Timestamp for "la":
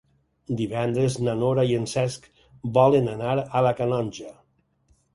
3.71-3.79